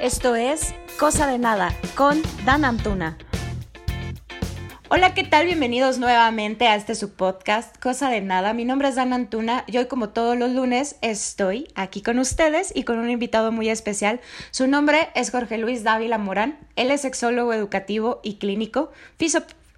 [0.00, 3.16] Esto es Cosa de Nada con Dan Antuna.
[4.90, 5.46] Hola, ¿qué tal?
[5.46, 8.52] Bienvenidos nuevamente a este subpodcast Cosa de Nada.
[8.52, 12.72] Mi nombre es Dan Antuna y hoy como todos los lunes estoy aquí con ustedes
[12.74, 14.20] y con un invitado muy especial.
[14.50, 16.58] Su nombre es Jorge Luis Dávila Morán.
[16.76, 18.92] Él es sexólogo educativo y clínico,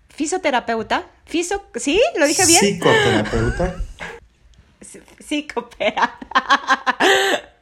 [0.09, 2.00] fisioterapeuta, fiso, ¿sí?
[2.16, 2.61] ¿Lo dije bien?
[2.61, 3.77] Psicoterapeuta.
[5.21, 6.19] Psicopera.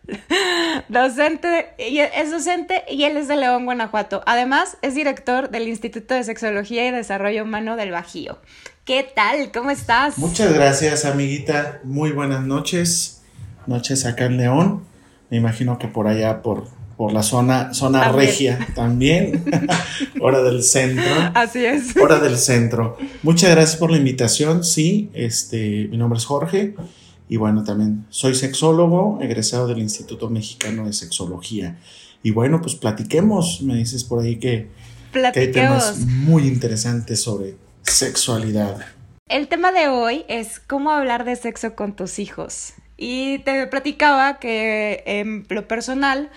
[0.88, 4.22] docente, es docente y él es de León, Guanajuato.
[4.26, 8.39] Además, es director del Instituto de Sexología y Desarrollo Humano del Bajío.
[8.85, 9.50] ¿Qué tal?
[9.53, 10.18] ¿Cómo estás?
[10.18, 11.80] Muchas gracias, amiguita.
[11.82, 13.22] Muy buenas noches.
[13.66, 14.85] Noches acá en León.
[15.29, 19.44] Me imagino que por allá, por, por la zona, zona regia también.
[20.21, 21.04] Hora del centro.
[21.35, 21.96] Así es.
[21.96, 22.96] Hora del centro.
[23.25, 24.63] Muchas gracias por la invitación.
[24.63, 26.77] Sí, este, mi nombre es Jorge.
[27.29, 31.79] Y bueno, también soy sexólogo, egresado del Instituto Mexicano de Sexología.
[32.22, 34.69] Y bueno, pues platiquemos, me dices por ahí que,
[35.32, 38.78] que hay temas muy interesantes sobre sexualidad.
[39.28, 42.74] El tema de hoy es cómo hablar de sexo con tus hijos.
[42.97, 46.30] Y te platicaba que en lo personal,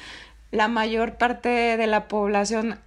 [0.52, 2.80] la mayor parte de la población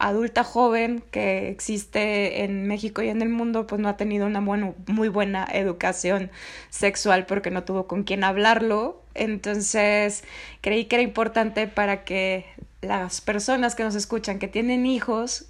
[0.00, 4.40] adulta joven que existe en México y en el mundo, pues no ha tenido una
[4.40, 6.30] muy buena educación
[6.70, 9.02] sexual porque no tuvo con quién hablarlo.
[9.14, 10.24] Entonces
[10.62, 12.46] creí que era importante para que
[12.80, 15.44] las personas que nos escuchan, que tienen hijos,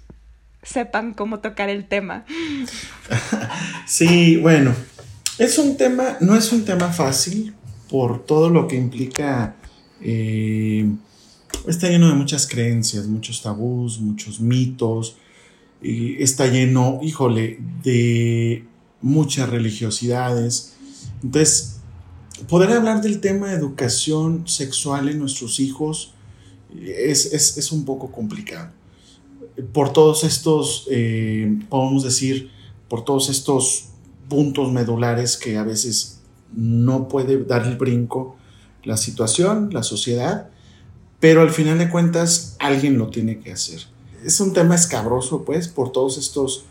[0.63, 2.25] sepan cómo tocar el tema.
[3.87, 4.73] Sí, bueno,
[5.37, 7.53] es un tema, no es un tema fácil
[7.89, 9.55] por todo lo que implica.
[10.01, 10.85] Eh,
[11.67, 15.15] está lleno de muchas creencias, muchos tabús, muchos mitos,
[15.81, 18.65] y está lleno, híjole, de
[19.01, 20.75] muchas religiosidades.
[21.23, 21.77] Entonces,
[22.47, 26.13] poder hablar del tema de educación sexual en nuestros hijos
[26.79, 28.71] es, un poco complicado.
[29.73, 32.49] Por todos estos, eh, podemos decir,
[32.87, 33.85] por todos estos
[34.29, 36.19] puntos medulares que a veces
[36.55, 38.37] no puede dar el brinco
[38.83, 40.49] la situación, la sociedad,
[41.21, 43.83] pero al final de cuentas alguien lo tiene que hacer.
[44.25, 46.65] Es un tema escabroso, pues, por todos estos,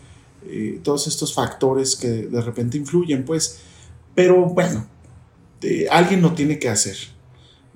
[0.47, 3.61] eh, todos estos factores que de repente influyen, pues,
[4.15, 4.87] pero bueno,
[5.91, 6.97] alguien lo tiene que hacer.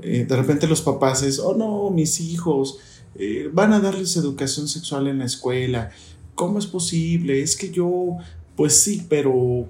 [0.03, 2.79] Eh, de repente los papás es, oh no, mis hijos
[3.15, 5.91] eh, van a darles educación sexual en la escuela.
[6.35, 7.41] ¿Cómo es posible?
[7.41, 8.17] Es que yo,
[8.56, 9.69] pues sí, pero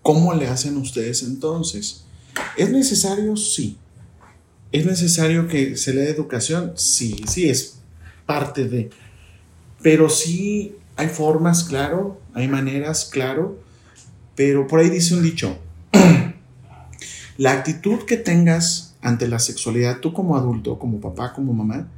[0.00, 2.04] ¿cómo le hacen ustedes entonces?
[2.56, 3.36] ¿Es necesario?
[3.36, 3.76] Sí.
[4.72, 6.72] ¿Es necesario que se le dé educación?
[6.76, 7.78] Sí, sí, es
[8.24, 8.88] parte de.
[9.82, 13.60] Pero sí hay formas, claro, hay maneras, claro,
[14.34, 15.58] pero por ahí dice un dicho,
[17.36, 21.88] la actitud que tengas ante la sexualidad, tú como adulto, como papá, como mamá,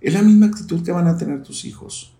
[0.00, 2.12] es la misma actitud que van a tener tus hijos.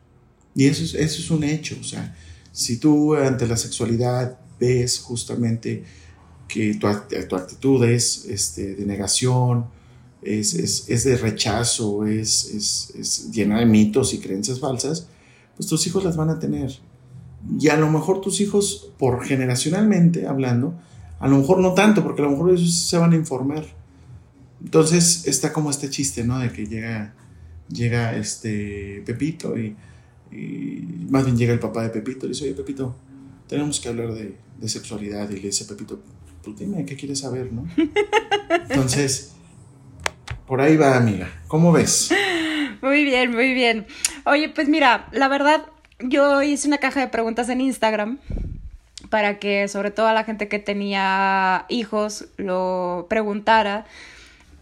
[0.54, 2.16] Y eso es, eso es un hecho, o sea,
[2.52, 5.84] si tú ante la sexualidad ves justamente
[6.48, 6.88] que tu,
[7.28, 9.66] tu actitud es este, de negación,
[10.22, 15.08] es, de rechazo, es, es, llena de mitos y creencias falsas,
[15.56, 16.78] pues tus hijos las van a tener.
[17.58, 20.74] Y a lo mejor tus hijos, por generacionalmente hablando,
[21.18, 23.64] a lo mejor no tanto, porque a lo mejor ellos se van a informar.
[24.62, 26.38] Entonces está como este chiste, ¿no?
[26.38, 27.14] De que llega,
[27.68, 29.76] llega este Pepito y,
[31.08, 32.94] más bien llega el papá de Pepito y dice, oye Pepito,
[33.48, 35.28] tenemos que hablar de, de sexualidad.
[35.30, 36.00] Y le dice Pepito,
[36.44, 37.66] pues dime, ¿qué quieres saber, no?
[38.68, 39.32] Entonces
[40.50, 41.30] por ahí va, amiga.
[41.46, 42.12] ¿Cómo ves?
[42.82, 43.86] Muy bien, muy bien.
[44.24, 45.66] Oye, pues mira, la verdad,
[46.00, 48.18] yo hice una caja de preguntas en Instagram
[49.10, 53.84] para que sobre todo a la gente que tenía hijos lo preguntara.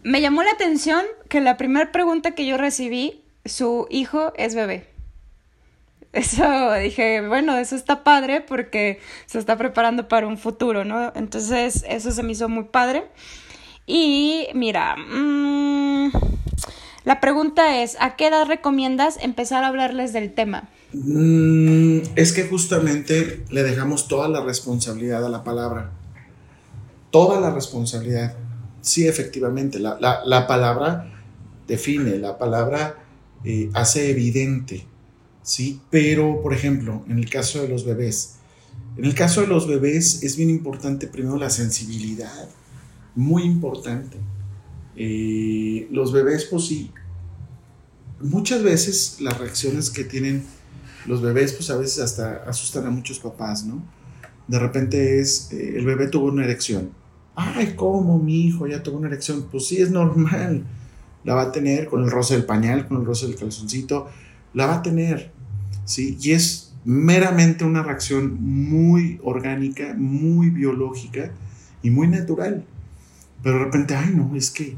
[0.03, 4.85] Me llamó la atención que la primera pregunta que yo recibí, su hijo es bebé.
[6.13, 11.13] Eso dije, bueno, eso está padre porque se está preparando para un futuro, ¿no?
[11.15, 13.05] Entonces, eso se me hizo muy padre.
[13.91, 16.11] Y mira, mmm,
[17.05, 20.69] la pregunta es, ¿a qué edad recomiendas empezar a hablarles del tema?
[20.93, 25.91] Mm, es que justamente le dejamos toda la responsabilidad a la palabra.
[27.09, 28.35] Toda la responsabilidad.
[28.81, 31.11] Sí, efectivamente, la, palabra
[31.67, 33.03] define, la palabra
[33.43, 34.85] eh, hace evidente,
[35.41, 35.81] ¿sí?
[35.89, 38.35] Pero, por ejemplo, en el caso de los bebés,
[38.97, 42.49] en el caso de los bebés es bien importante primero la sensibilidad
[43.15, 44.17] muy importante.
[44.95, 46.91] Eh, los bebés, pues sí,
[48.21, 50.43] muchas veces las reacciones que tienen
[51.05, 53.81] los bebés, pues a veces hasta asustan a muchos papás, ¿no?
[54.47, 56.91] De repente es, eh, el bebé tuvo una erección.
[57.35, 59.47] Ay, ¿cómo mi hijo ya tuvo una erección?
[59.49, 60.65] Pues sí, es normal.
[61.23, 64.07] la va a tener con el roce del pañal, con el roce del calzoncito,
[64.53, 65.31] la va a tener,
[65.83, 66.17] ¿sí?
[66.21, 71.31] Y es meramente una reacción muy orgánica, muy biológica
[71.83, 72.65] y muy natural.
[73.43, 74.75] Pero de repente, ay, no, es que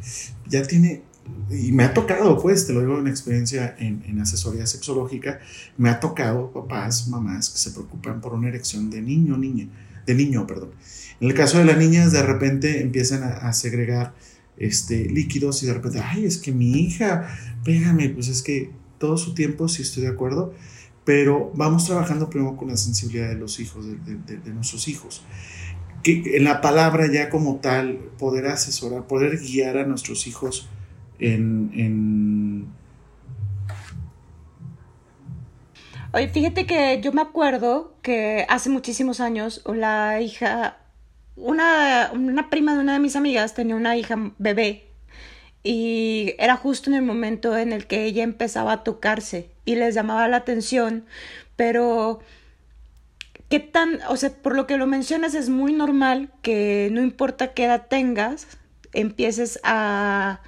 [0.48, 1.02] ya tiene,
[1.50, 5.40] y me ha tocado, pues, te lo digo en experiencia en, en, asesoría sexológica,
[5.78, 9.68] me ha tocado papás, mamás que se preocupan por una erección de niño, niña,
[10.06, 10.72] de niño, perdón.
[11.20, 14.14] En el caso de las niñas, de repente empiezan a, segregar
[14.58, 17.28] este, líquidos y de repente, ay, es que mi hija,
[17.64, 20.54] pégame, pues es que todo su tiempo, sí estoy de acuerdo,
[21.04, 25.24] pero vamos trabajando primero con la sensibilidad de los hijos, de, de, de nuestros hijos
[26.04, 30.68] que en la palabra ya como tal, poder asesorar, poder guiar a nuestros hijos
[31.20, 32.68] en, en...
[36.14, 40.78] Oye, fíjate que yo me acuerdo que hace muchísimos años la hija,
[41.36, 44.92] una, una prima de una de mis amigas tenía una hija bebé
[45.64, 49.94] y era justo en el momento en el que ella empezaba a tocarse y les
[49.94, 51.06] llamaba la atención,
[51.56, 52.20] pero
[53.52, 57.54] ¿Qué tan, o sea, por lo que lo mencionas, es muy normal que no importa
[57.54, 58.48] qué edad tengas,
[58.94, 60.42] empieces a,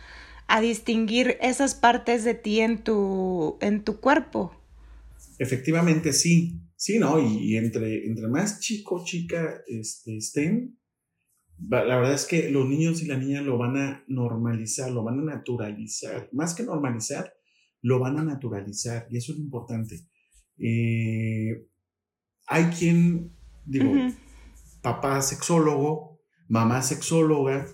[0.47, 4.55] a distinguir esas partes de ti en tu, en tu cuerpo?
[5.37, 6.61] Efectivamente, sí.
[6.77, 7.19] Sí, ¿no?
[7.19, 10.79] Y, entre, entre más chico, chica este, estén,
[11.69, 15.19] la verdad es que los niños y la niña lo van a normalizar, lo van
[15.19, 16.29] a naturalizar.
[16.31, 17.33] Más que normalizar,
[17.81, 19.07] lo van a naturalizar.
[19.11, 20.07] Y eso es lo importante.
[20.57, 21.67] Eh,
[22.47, 23.31] hay quien,
[23.65, 23.91] digo,
[24.81, 27.67] papá sexólogo, mamá sexóloga,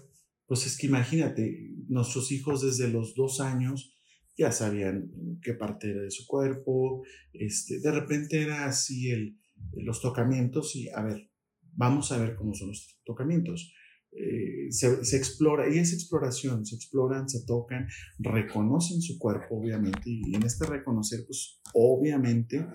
[0.46, 3.96] pues es que imagínate, nuestros hijos desde los dos años
[4.38, 5.12] ya sabían
[5.42, 9.38] qué parte era de su cuerpo, este, de repente era así el,
[9.74, 11.30] los tocamientos y a ver,
[11.74, 13.74] vamos a ver cómo son los tocamientos.
[14.12, 20.02] Eh, se, se, explora, y es exploración, se exploran, se tocan, reconocen su cuerpo, obviamente,
[20.06, 22.66] y en este reconocer, pues obviamente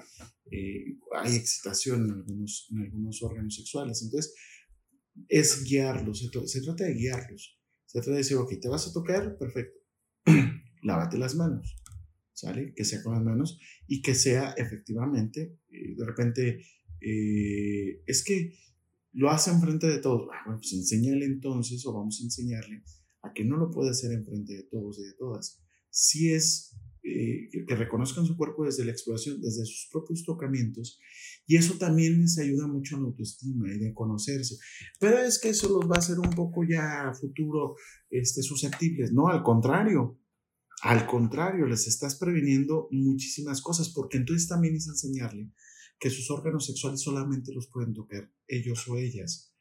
[0.50, 4.02] eh, hay excitación en algunos, en algunos órganos sexuales.
[4.02, 4.34] Entonces,
[5.28, 7.58] es guiarlos, se, se, trata de guiarlos.
[7.86, 9.78] Se trata de decir, ok, te vas a tocar, perfecto,
[10.82, 11.76] lávate las manos,
[12.32, 12.72] ¿sale?
[12.75, 16.64] Que sea con las manos y que sea efectivamente, eh, de repente,
[17.00, 18.54] eh, es que
[19.14, 20.28] lo hace enfrente de todos.
[20.32, 22.82] Ah, bueno, pues enséñale entonces, o vamos a enseñarle
[23.22, 25.62] a que no lo puede hacer enfrente de todos y de todas.
[25.88, 30.99] Si es eh, que, reconozcan su cuerpo desde la exploración, desde sus propios tocamientos,
[31.46, 34.56] y eso también les ayuda mucho en la autoestima y de conocerse.
[34.99, 37.76] Pero es que eso los va a hacer un poco ya a futuro
[38.10, 39.12] este, susceptibles.
[39.12, 40.19] No, al contrario.
[40.82, 45.50] Al contrario, les estás previniendo muchísimas cosas, porque entonces también es enseñarle
[46.05, 49.55] que sus órganos sexuales solamente los pueden tocar ellos o ellas.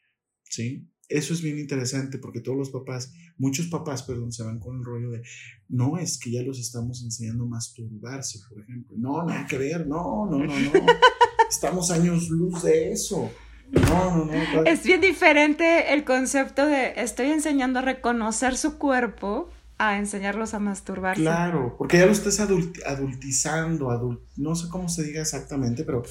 [0.43, 0.89] ¿Sí?
[1.07, 4.83] Eso es bien interesante porque todos los papás, muchos papás, perdón, se van con el
[4.83, 5.21] rollo de,
[5.69, 8.97] no, es que ya los estamos enseñando a masturbarse, por ejemplo.
[8.99, 10.85] No, nada que ver, no, no, no, no.
[11.49, 13.31] Estamos años luz de eso.
[13.71, 14.63] No, no, no.
[14.65, 20.59] Es bien diferente el concepto de estoy enseñando a reconocer su cuerpo a enseñarlos a
[20.59, 21.21] masturbarse.
[21.21, 26.03] Claro, porque ya lo estás adult adultizando, adult no sé cómo se diga exactamente, pero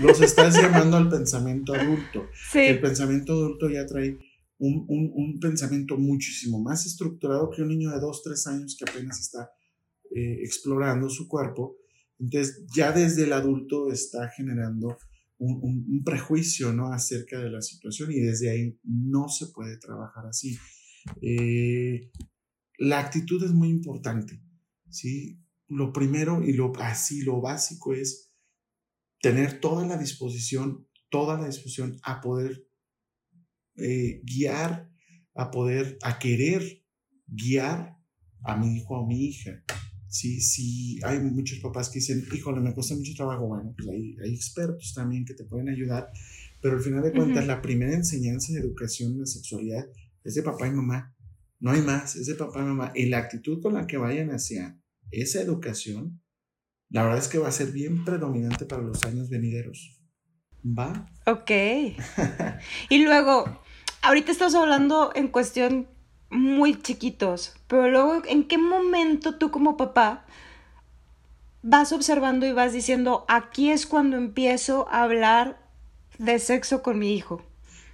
[0.00, 2.26] los estás llamando al pensamiento adulto.
[2.52, 2.60] Sí.
[2.60, 4.18] El pensamiento adulto ya trae
[4.58, 8.90] un, un, un, pensamiento muchísimo más estructurado que un niño de 2, 3 años que
[8.90, 9.50] apenas está
[10.14, 11.76] eh, explorando su cuerpo.
[12.18, 14.96] Entonces, ya desde el adulto está generando
[15.38, 16.92] un, un, prejuicio ¿no?
[16.92, 20.58] acerca de la situación y desde ahí no se puede trabajar así.
[21.22, 22.10] Eh,
[22.78, 24.40] la actitud es muy importante,
[24.88, 25.42] ¿sí?
[25.66, 28.32] Lo primero y lo así, lo básico es
[29.20, 32.66] tener toda la disposición, toda la disposición a poder
[33.76, 34.90] eh, guiar,
[35.34, 36.84] a poder, a querer
[37.26, 37.98] guiar
[38.44, 39.62] a mi hijo o a mi hija.
[40.06, 43.46] Sí, sí, hay muchos papás que dicen, híjole, me cuesta mucho trabajo.
[43.46, 46.08] Bueno, pues hay, hay expertos también que te pueden ayudar,
[46.62, 47.54] pero al final de cuentas, uh -huh.
[47.54, 49.84] la primera enseñanza de educación en la sexualidad
[50.24, 51.14] es de papá y mamá.
[51.60, 52.92] No hay más, es de papá y mamá.
[52.94, 54.78] Y la actitud con la que vayan hacia
[55.10, 56.22] esa educación,
[56.90, 60.00] la verdad es que va a ser bien predominante para los años venideros.
[60.64, 61.06] ¿Va?
[61.26, 61.50] Ok.
[62.88, 63.60] y luego,
[64.02, 65.88] ahorita estás hablando en cuestión
[66.30, 70.26] muy chiquitos, pero luego, ¿en qué momento tú como papá
[71.62, 75.60] vas observando y vas diciendo, aquí es cuando empiezo a hablar
[76.18, 77.42] de sexo con mi hijo?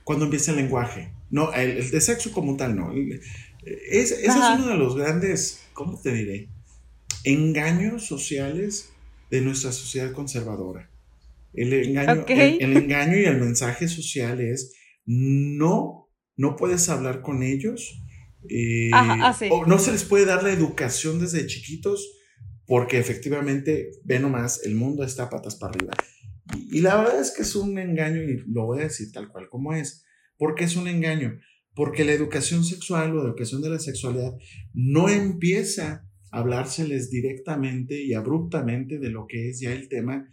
[0.05, 1.13] Cuando empieza el lenguaje.
[1.31, 2.93] No, el, el de sexo como tal, no.
[3.65, 6.51] Es, ese es uno de los grandes, ¿cómo te diré?
[7.25, 8.91] Engaños sociales
[9.31, 10.91] de nuestra sociedad conservadora.
[11.53, 12.59] El engaño, okay.
[12.61, 14.75] el, el engaño y el mensaje social es
[15.07, 18.01] no, no puedes hablar con ellos
[18.49, 22.13] Eh, ah, o no se les puede dar la educación desde chiquitos
[22.67, 25.95] porque efectivamente, ve nomás, el mundo está patas para arriba.
[26.55, 29.29] Y, y, la verdad es que es un engaño y lo voy a decir tal
[29.29, 30.05] cual como es.
[30.37, 31.39] ¿Por qué es un engaño?
[31.75, 34.35] Porque la educación sexual o la educación de la sexualidad
[34.73, 40.29] no empieza a hablárseles directamente y abruptamente de lo que es ya el tema.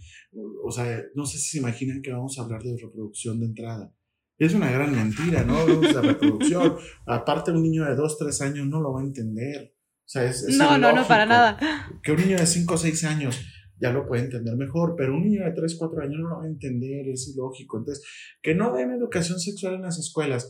[0.63, 3.93] O sea, no sé si se imaginan que vamos a hablar de reproducción de entrada.
[4.37, 5.65] Es una gran mentira, ¿no?
[5.67, 6.75] De reproducción.
[7.05, 9.75] Aparte, un niño de 2, 3 años no lo va a entender.
[9.75, 11.59] O sea, es, no, no, no, para nada.
[12.01, 13.39] Que un niño de 5 o 6 años
[13.79, 16.45] ya lo puede entender mejor, pero un niño de 3, 4 años no lo va
[16.45, 17.77] a entender, es ilógico.
[17.77, 18.03] Entonces,
[18.41, 20.49] que no den educación sexual en las escuelas.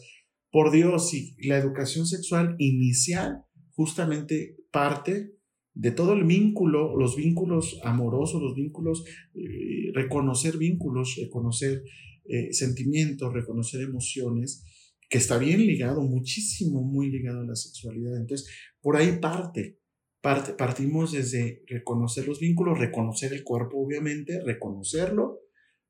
[0.51, 5.33] Por Dios, si la educación sexual inicial justamente parte
[5.73, 11.83] de todo el vínculo, los vínculos amorosos, los vínculos, eh, reconocer vínculos, reconocer
[12.25, 14.65] eh, sentimientos, reconocer emociones,
[15.09, 18.17] que está bien ligado, muchísimo, muy ligado a la sexualidad.
[18.17, 18.49] Entonces,
[18.81, 19.79] por ahí parte,
[20.21, 25.39] parte partimos desde reconocer los vínculos, reconocer el cuerpo, obviamente, reconocerlo,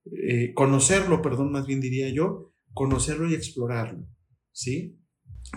[0.06, 4.08] eh, conocerlo, perdón, más bien diría yo, conocerlo y explorarlo,
[4.52, 5.00] ¿sí?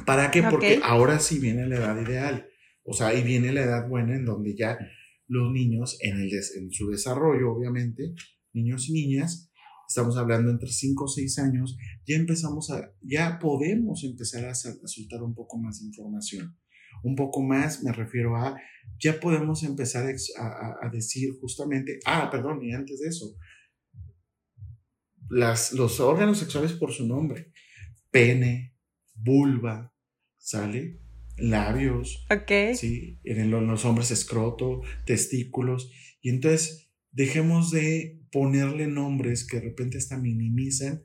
[0.07, 0.43] ¿Para qué?
[0.43, 2.49] Porque ahora sí viene la edad ideal
[2.85, 4.79] o sea, ahí viene la edad buena en donde ya
[5.27, 8.15] los niños, en, el en su desarrollo, obviamente,
[8.53, 9.51] niños y niñas,
[9.89, 15.23] estamos hablando entre 5 o 6 años, ya empezamos a, ya podemos empezar a, soltar
[15.23, 16.59] un poco más de información.
[17.03, 18.57] Un poco más, me refiero a,
[19.03, 20.07] ya podemos empezar
[20.39, 23.35] a, a, decir justamente, ah, perdón, y antes de eso,
[25.31, 27.51] las, los órganos sexuales por su nombre,
[28.11, 28.74] pene,
[29.15, 29.95] vulva,
[30.39, 31.05] ¿sale?
[31.37, 32.25] labios,
[32.75, 33.19] ¿sí?
[33.25, 35.91] en, los hombres escroto, testículos,
[36.23, 41.05] y entonces dejemos de ponerle nombres que de repente hasta minimizan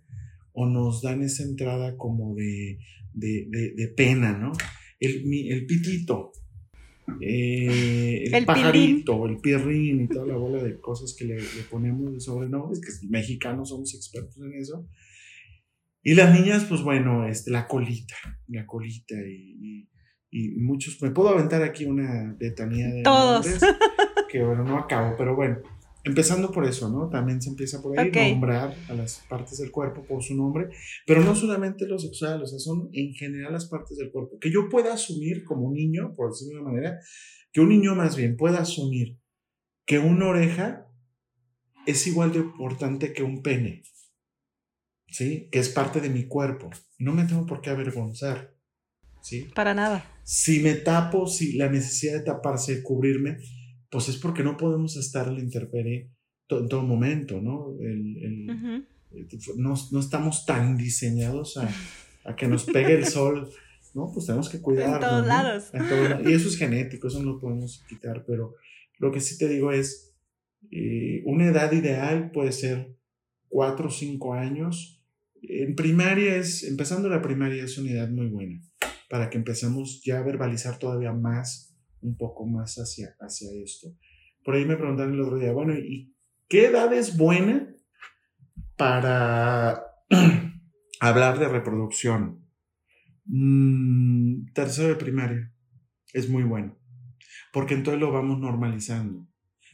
[0.51, 2.79] o nos dan esa entrada como de,
[3.13, 4.51] de, pena, ¿no?
[4.99, 6.31] El, el pitito,
[7.21, 12.13] eh, el, pajarito, el pirrín y toda la bola de cosas que le, le ponemos
[12.13, 14.87] de sobrenombres, que mexicanos somos expertos en eso.
[16.01, 18.15] Y las niñas, pues bueno, este, la colita,
[18.47, 19.89] la colita y
[20.31, 23.47] y muchos, me puedo aventar aquí una letanía de Todos.
[24.29, 25.57] que bueno, no acabo, pero bueno,
[26.03, 27.09] empezando por eso, ¿no?
[27.09, 30.69] También se empieza por ahí, nombrar a las partes del cuerpo por su nombre,
[31.07, 34.51] pero no solamente lo sexual, o sea, son en general las partes del cuerpo, que
[34.51, 36.99] yo pueda asumir como un niño, por decirlo de una manera,
[37.51, 39.17] que un niño más bien pueda asumir
[39.85, 40.85] que una oreja
[41.87, 43.81] es igual de importante que un pene,
[45.11, 45.49] ¿sí?
[45.51, 46.69] Que es parte de mi cuerpo.
[46.97, 48.53] No me tengo por qué avergonzar.
[49.21, 49.47] ¿sí?
[49.55, 50.05] Para nada.
[50.23, 53.37] Si me tapo, si la necesidad de taparse, de cubrirme,
[53.89, 56.11] pues es porque no podemos estar en la intemperie
[56.49, 57.75] en todo momento, ¿no?
[57.79, 58.85] El,
[59.57, 61.69] no, no, estamos tan diseñados a,
[62.23, 63.49] a, que nos pegue el sol,
[63.93, 64.11] ¿no?
[64.11, 65.03] Pues tenemos que cuidarnos.
[65.03, 65.71] En todos lados.
[66.25, 68.55] y eso es genético, eso no lo podemos quitar, pero
[68.97, 70.15] lo que sí te digo es,
[70.71, 72.95] eh, una edad ideal puede ser
[73.47, 74.98] cuatro o cinco años.
[75.41, 78.61] En primaria es, empezando la primaria es una edad muy buena
[79.09, 83.89] para que empecemos ya a verbalizar todavía más, un poco más hacia, hacia esto.
[84.43, 86.15] Por ahí me preguntaron el otro día, bueno, ¿y
[86.47, 87.75] qué edad es buena
[88.77, 89.83] para
[90.99, 92.45] hablar de reproducción?
[93.25, 95.53] Mm, tercero de primaria
[96.13, 96.77] es muy bueno,
[97.53, 99.28] porque entonces lo vamos normalizando.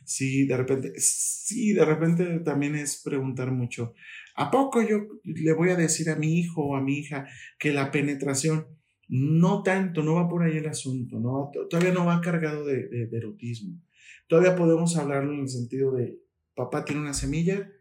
[0.06, 3.94] Sí, de repente, sí, de repente también es preguntar mucho,
[4.36, 7.74] ¿a poco yo le voy a decir a mi hijo o a mi hija que
[7.74, 8.68] la penetración,
[9.08, 13.82] no tanto, no va por ahí el asunto, no todavía no va cargado de, erotismo.
[14.28, 16.20] Todavía podemos hablarlo en el sentido de
[16.56, 17.72] papá tiene una semilla,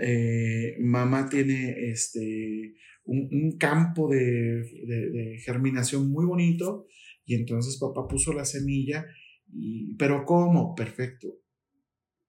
[0.00, 2.74] eh, mamá tiene este,
[3.04, 6.86] un, campo de, germinación muy bonito
[7.24, 9.06] y entonces papá puso la semilla,
[9.52, 10.74] y, pero ¿cómo?
[10.74, 11.28] Perfecto.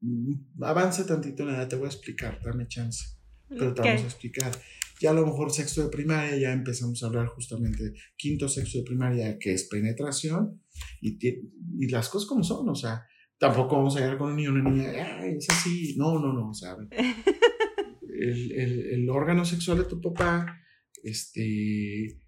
[0.02, 3.06] Mm, avance tantito en la edad, te voy a explicar, dame chance,
[3.50, 4.52] pero te vamos a explicar.
[5.00, 8.84] Ya a lo mejor sexto de primaria ya empezamos a hablar justamente quinto, sexto de
[8.84, 10.62] primaria, que es penetración,
[11.02, 13.06] y, y las cosas como son, o sea,
[13.38, 16.50] tampoco vamos a llegar con un niño una niña, Ay, es así, no, no, no,
[16.50, 16.76] o sea,
[18.20, 20.60] el, el, el, órgano sexual de tu papá,
[21.04, 22.20] este,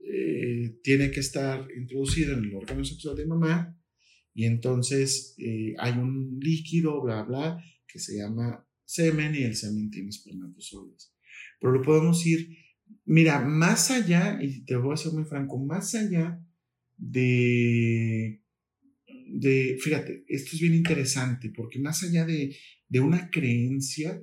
[0.00, 3.79] eh, tiene que estar introducido en el órgano sexual de mamá,
[4.34, 9.90] y entonces eh, hay un líquido, bla, bla, que se llama semen y el semen
[9.90, 11.12] tiene espermatozoides.
[11.60, 12.56] Pero lo podemos ir,
[13.04, 16.40] mira, más allá, y te voy a ser muy franco, más allá
[16.96, 18.42] de,
[19.28, 22.56] de, fíjate, esto es bien interesante, porque más allá de,
[22.88, 24.22] de una creencia,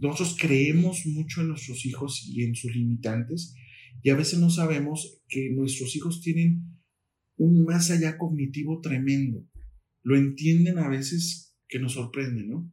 [0.00, 3.54] nosotros creemos mucho en nuestros hijos y en sus limitantes,
[4.02, 6.77] Y a veces no sabemos que nuestros hijos tienen
[7.38, 9.44] un más allá cognitivo tremendo.
[10.02, 12.72] Lo entienden a veces que nos sorprende, ¿no?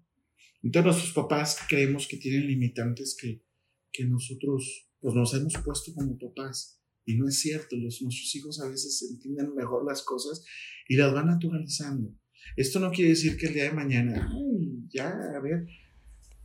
[0.61, 3.43] Entonces nuestros papás creemos que tienen limitantes que,
[3.91, 6.81] que nosotros pues, nos hemos puesto como papás.
[7.05, 10.43] Y no es cierto, los, nuestros hijos a veces entienden mejor las cosas
[10.87, 12.11] y las van naturalizando.
[12.55, 15.67] Esto no quiere decir que el día de mañana, ay, ya, a ver.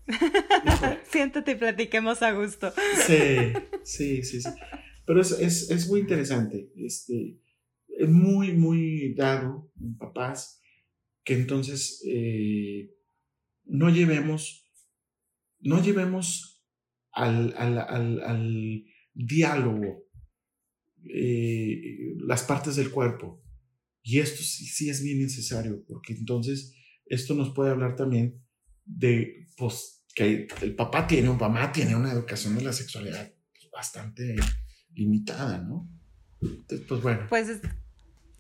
[1.11, 2.73] Siéntate y platiquemos a gusto.
[3.07, 3.53] Sí,
[3.85, 4.49] sí, sí, sí.
[5.07, 6.71] Pero es, es, es muy interesante.
[6.77, 7.39] Este,
[8.01, 10.61] es muy, muy dado en papás
[11.23, 12.91] que entonces eh,
[13.65, 14.67] no llevemos,
[15.61, 16.65] no llevemos
[17.13, 20.07] al, al, al, al diálogo
[21.15, 23.45] eh, las partes del cuerpo.
[24.03, 28.43] Y esto sí, sí, es bien necesario, porque entonces esto nos puede hablar también
[28.87, 33.31] de pues, que el papá tiene, un mamá tiene una educación de la sexualidad
[33.71, 34.37] bastante
[34.95, 35.89] limitada, ¿no?
[36.41, 37.27] Entonces, pues bueno.
[37.29, 37.61] Pues es,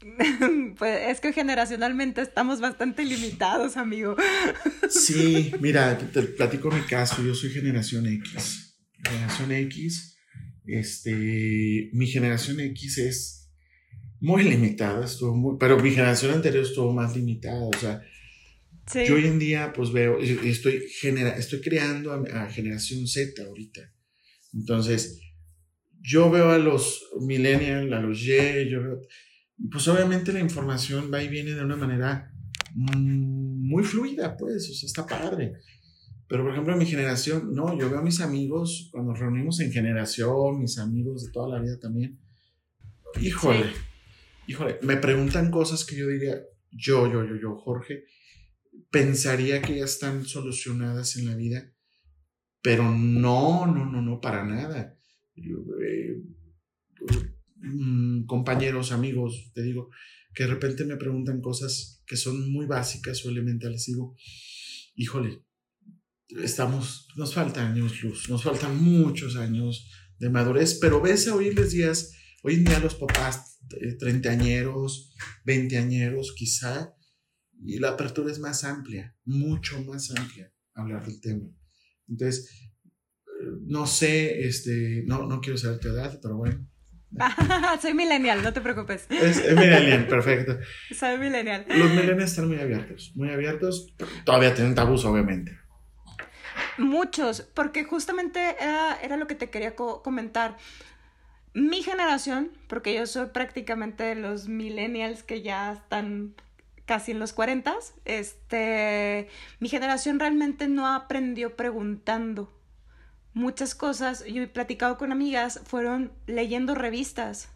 [0.78, 4.16] pues es que generacionalmente estamos bastante limitados, amigo.
[4.88, 8.76] Sí, mira, te platico mi caso, yo soy generación X.
[9.04, 10.11] Generación X
[10.66, 13.50] este, mi generación X es
[14.21, 18.02] muy limitada, estuvo muy, pero mi generación anterior estuvo más limitada, o sea,
[19.07, 23.80] yo hoy en día pues veo, estoy, genera, estoy creando a, generación Z ahorita,
[24.52, 25.21] entonces
[26.00, 29.00] yo veo a los millennials, a los Y, yo veo,
[29.71, 32.33] pues obviamente la información va y viene de una manera
[32.75, 35.55] muy fluida, pues, o sea, está padre.
[36.29, 39.59] Pero, por ejemplo, en mi generación, no, yo veo a mis amigos, cuando nos reunimos
[39.61, 42.21] en generación, mis amigos de toda la vida también,
[43.21, 43.67] híjole,
[44.47, 46.40] híjole, me preguntan cosas que yo diría,
[46.71, 48.05] yo, yo, yo, yo, Jorge,
[48.90, 51.73] pensaría que ya están solucionadas en la vida,
[52.62, 54.97] pero no, no, no, no, para nada.
[55.37, 56.23] Eh,
[57.61, 59.90] mm, compañeros, amigos, te digo,
[60.35, 64.17] que de repente me preguntan cosas que son muy básicas o elementales, digo,
[64.95, 65.45] híjole,
[66.43, 71.71] estamos, nos faltan años luz, nos faltan muchos años de madurez, pero ves a los
[71.71, 76.95] días, hoy en día los papás eh, treintañeros, veinteañeros quizá,
[77.63, 81.45] y la apertura es más amplia, mucho más amplia hablar del tema.
[82.08, 82.50] Entonces,
[83.26, 86.67] eh, no sé, este, no, no quiero saber tu edad, pero bueno.
[87.83, 89.07] Soy millennial, no te preocupes.
[89.11, 90.59] Es, es millennial, perfecto.
[90.95, 91.65] Soy millennial.
[91.69, 93.93] Los millennials están muy abiertos, muy abiertos.
[94.25, 95.59] Todavía tienen tabús, obviamente.
[96.79, 100.57] Muchos, porque justamente era, lo que te quería comentar.
[101.53, 106.35] Mi generación, porque yo soy prácticamente de los millennials que ya están
[106.87, 112.53] casi en los 40, este, mi generación realmente no aprendió preguntando.
[113.41, 117.49] Muchas cosas, yo he platicado con amigas, fueron leyendo revistas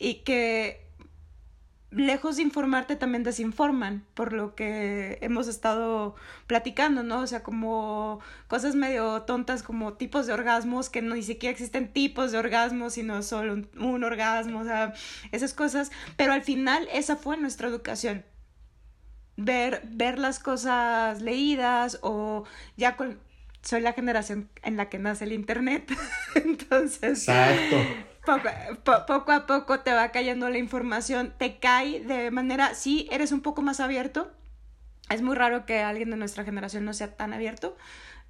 [0.00, 0.84] y que
[1.92, 6.16] lejos de informarte también desinforman, por lo que hemos estado
[6.48, 7.20] platicando, ¿no?
[7.20, 11.92] O sea, como cosas medio tontas como tipos de orgasmos, que no, ni siquiera existen
[11.92, 14.92] tipos de orgasmos, sino solo un, orgasmo, o sea,
[15.30, 15.92] esas cosas.
[16.16, 18.24] Pero al final esa fue nuestra educación.
[19.36, 22.42] Ver, ver las cosas leídas o
[22.76, 23.20] ya con...
[23.62, 25.92] Soy la generación en la que nace el Internet,
[26.34, 27.28] entonces...
[27.28, 27.76] Exacto
[28.24, 33.40] poco, a poco te va cayendo la información, te cae de manera, sí, eres un
[33.40, 34.30] poco más abierto.
[35.10, 37.76] Es muy raro que alguien de nuestra generación no sea tan abierto.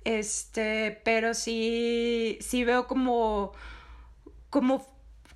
[0.05, 3.53] Este, pero sí, sí veo como,
[4.51, 4.87] como,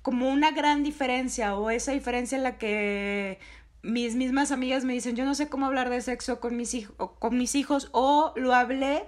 [0.01, 3.39] como una gran diferencia o esa diferencia en la que
[3.83, 7.11] mis mismas amigas me dicen, yo no sé cómo hablar de sexo con mis, hijos
[7.19, 9.05] con mis hijos o lo hablé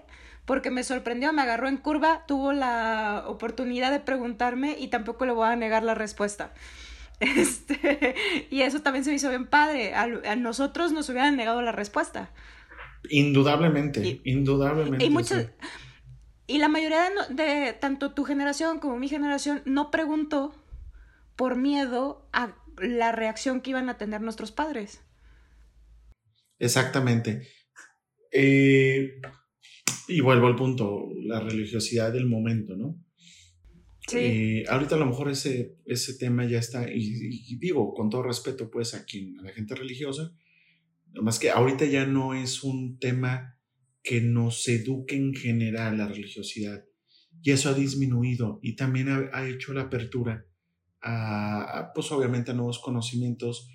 [0.49, 5.31] porque me sorprendió, me agarró en curva, tuvo la oportunidad de preguntarme y tampoco le
[5.31, 6.55] voy a negar la respuesta.
[7.19, 8.15] Este,
[8.49, 9.93] y eso también se me hizo bien padre.
[9.93, 12.31] A, nosotros nos hubieran negado la respuesta.
[13.11, 15.05] Indudablemente, indudablemente.
[15.05, 20.55] Y, y la mayoría de, de, tanto tu generación como mi generación no preguntó
[21.35, 25.01] por miedo a la reacción que iban a tener nuestros padres.
[26.57, 27.47] Exactamente.
[28.31, 29.21] Eh,
[30.07, 33.03] y vuelvo al punto, la religiosidad del momento, ¿no?
[34.07, 34.17] Sí.
[34.17, 38.71] Eh, ahorita a lo mejor ese, ese tema ya está, y, digo con todo respeto
[38.71, 40.33] pues a, quien, a la gente religiosa,
[41.21, 43.57] más que ahorita ya no es un tema
[44.01, 46.85] que nos eduque en general la religiosidad,
[47.41, 50.45] y eso ha disminuido y también ha, hecho la apertura
[51.01, 53.69] a, pues obviamente a nuevos conocimientos,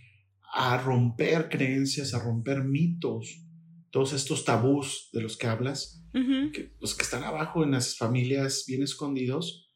[0.52, 3.43] a romper creencias, a romper mitos,
[3.94, 8.64] todos estos tabús de los que hablas, que, los que están abajo en las familias
[8.66, 9.72] bien escondidos,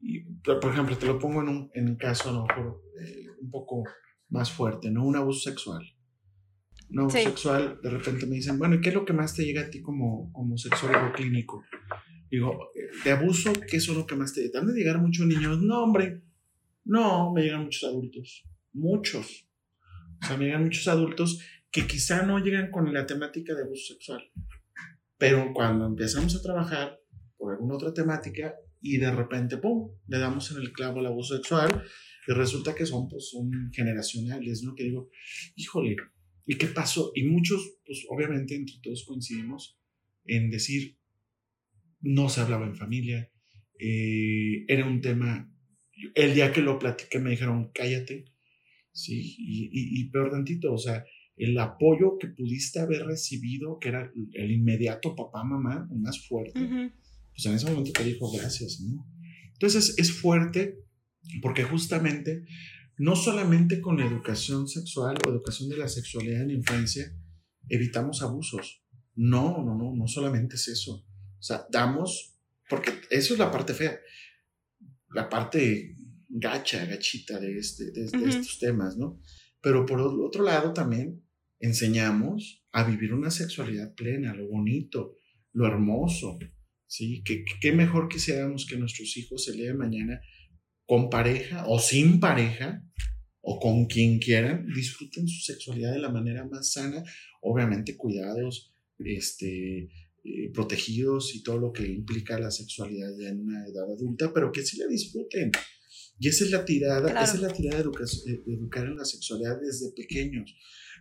[0.00, 3.26] Y, por ejemplo, te lo pongo en un, en un caso a lo mejor eh,
[3.40, 3.82] un poco
[4.28, 5.04] más fuerte, ¿no?
[5.04, 5.82] Un abuso sexual.
[6.90, 9.44] Un abuso sexual, de repente me dicen, bueno, ¿y qué es lo que más te
[9.44, 11.64] llega a ti como, como sexólogo clínico?
[12.30, 12.70] Digo,
[13.04, 14.60] de abuso, ¿qué es lo que más te llega?
[14.60, 15.60] ¿Te de llegar muchos niños?
[15.60, 16.22] No, hombre,
[16.84, 19.48] no, me llegan muchos adultos, muchos.
[20.22, 23.94] O sea, me llegan muchos adultos que quizá no llegan con la temática de abuso
[23.94, 24.22] sexual,
[25.18, 26.98] pero cuando empezamos a trabajar
[27.36, 31.36] por alguna otra temática y de repente, ¡pum!, le damos en el clavo el abuso
[31.36, 31.82] sexual
[32.26, 34.74] y resulta que son, pues, son generacionales, ¿no?
[34.74, 35.10] Que digo,
[35.54, 35.96] híjole,
[36.46, 37.12] ¿y qué pasó?
[37.14, 39.78] Y muchos, pues obviamente entre todos coincidimos
[40.24, 40.98] en decir,
[42.00, 43.30] no se hablaba en familia,
[43.78, 45.52] eh, era un tema,
[46.14, 48.26] el día que lo platiqué me dijeron, cállate,
[48.92, 51.04] sí, y, y, peor tantito, o sea,
[51.36, 56.60] el apoyo que pudiste haber recibido, que era el inmediato papá, mamá, el más fuerte,
[57.30, 59.06] pues en ese momento te dijo gracias, ¿no?
[59.52, 60.78] Entonces es fuerte
[61.42, 62.44] porque justamente
[62.98, 67.14] no solamente con educación sexual o educación de la sexualidad en la infancia
[67.68, 68.82] evitamos abusos.
[69.14, 71.06] No, no, no, no solamente es eso.
[71.38, 72.34] O sea, damos,
[72.68, 73.98] porque eso es la parte fea,
[75.10, 75.94] la parte
[76.28, 79.20] gacha, gachita de, este, de, estos temas, ¿no?
[79.60, 81.25] Pero por otro lado también
[81.66, 85.16] enseñamos a vivir una sexualidad plena, lo bonito,
[85.52, 86.38] lo hermoso,
[86.86, 87.22] ¿sí?
[87.24, 90.20] ¿Qué, mejor quisiéramos que nuestros hijos el día de mañana,
[90.84, 92.82] con pareja o sin pareja,
[93.40, 97.04] o con quien quieran, disfruten su sexualidad de la manera más sana,
[97.40, 99.88] obviamente cuidados, este,
[100.24, 104.50] eh, protegidos y todo lo que implica la sexualidad ya en una edad adulta, pero
[104.50, 105.52] que sí la disfruten.
[106.18, 109.92] Y esa es la tirada, esa es la tirada de, educar en la sexualidad desde
[109.92, 110.52] pequeños,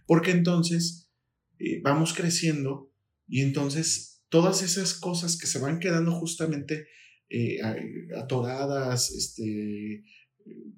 [0.05, 1.11] porque entonces
[1.59, 2.91] eh, vamos creciendo
[3.27, 6.87] y entonces todas esas cosas que se van quedando justamente
[7.29, 7.59] eh,
[8.15, 10.03] atoradas, este,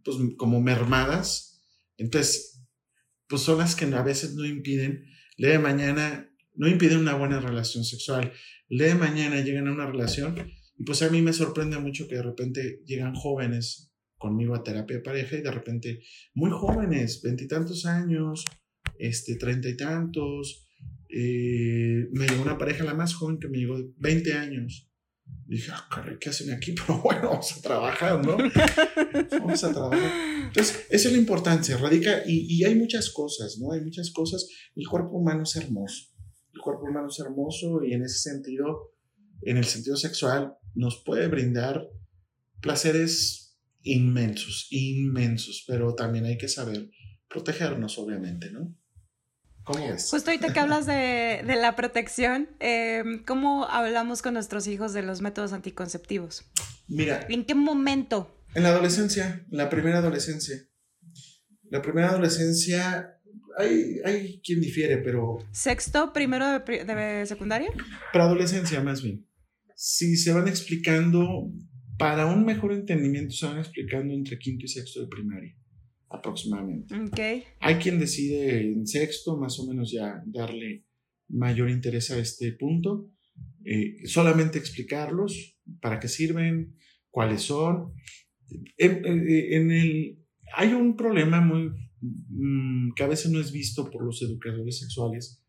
[0.04, 1.58] pues como mermadas,
[1.98, 2.64] entonces,
[3.28, 7.40] pues son las que a veces no impiden, le de mañana no impiden una buena
[7.40, 8.34] relación sexual.
[8.70, 10.36] Día de mañana llegan a una relación
[10.78, 14.98] y pues a mí me sorprende mucho que de repente llegan jóvenes conmigo a terapia
[14.98, 18.44] de pareja y de repente muy jóvenes, veintitantos años,
[19.00, 20.68] este, treinta y tantos.
[21.10, 24.90] Eh, me llegó una pareja, la más joven que me llegó, 20 años.
[25.46, 26.72] dije, ah, caray, ¿qué hacen aquí?
[26.88, 28.38] Pero bueno, vamos a trabajar, ¿no?
[29.32, 30.12] vamos a trabajar.
[30.48, 33.72] Entonces, esa es la importancia, radica, y, y hay muchas cosas, ¿no?
[33.72, 34.48] Hay muchas cosas.
[34.76, 36.18] El cuerpo humano es hermoso
[36.58, 38.94] el cuerpo humano es hermoso y en ese sentido,
[39.44, 41.88] en el sentido sexual, nos puede brindar
[42.62, 46.90] placeres inmensos, inmensos, pero también hay que saber
[47.30, 48.76] protegernos, obviamente, ¿no?
[49.68, 50.10] ¿Cómo es?
[50.10, 55.04] Justo ahorita que hablas de, de la protección, em, ¿cómo hablamos con nuestros hijos de
[55.04, 56.46] los métodos anticonceptivos?
[56.88, 57.28] Mira.
[57.28, 58.34] ¿En qué momento?
[58.56, 60.56] En la adolescencia, la primera adolescencia.
[61.70, 63.20] La primera adolescencia
[63.58, 65.40] hay, hay quien difiere, pero...
[65.52, 67.70] ¿Sexto, primero de, secundaria?
[68.14, 69.28] Para adolescencia, más bien.
[69.76, 71.52] Si se van explicando,
[71.98, 75.54] para un mejor entendimiento, se van explicando entre quinto y sexto de primaria,
[76.10, 76.96] aproximadamente.
[77.08, 77.44] Okay.
[77.60, 80.86] Hay quien decide en sexto, más o menos ya darle
[81.30, 83.12] mayor interés a este punto.
[83.66, 86.76] Eh, solamente explicarlos, para qué sirven,
[87.10, 87.94] cuáles son.
[88.78, 90.24] en el,
[90.56, 95.44] hay un problema muy Mm, que a veces no es visto por los educadores sexuales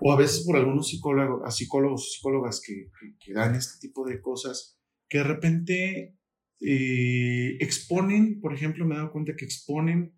[0.00, 2.90] o a veces por algunos psicólogos, psicólogos o psicólogas que,
[3.20, 6.18] que, dan este tipo de cosas, que de repente
[6.60, 10.14] eh, exponen, por ejemplo, me he dado cuenta que exponen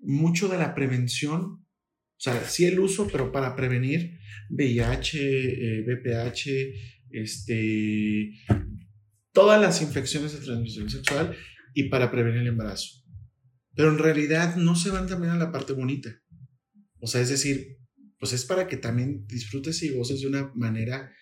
[0.00, 4.18] mucho de la prevención, o sea, sí el uso, pero para prevenir
[4.50, 6.74] VIH, VPH, eh,
[7.10, 8.32] este,
[9.32, 11.36] todas las infecciones de transmisión sexual
[11.74, 13.06] y para prevenir el embarazo
[13.76, 16.10] pero en realidad no se van también a la parte bonita.
[16.98, 17.78] O sea, es decir,
[18.18, 21.12] pues es para que también disfrutes y goces de una manera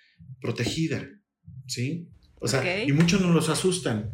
[0.41, 1.11] protegida,
[1.67, 2.09] ¿sí?
[2.37, 4.13] O sea, y muchos nos los asustan.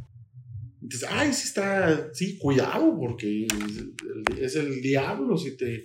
[0.82, 3.46] Entonces, ay, sí está, sí, cuidado, porque
[4.40, 5.84] es el diablo, si te...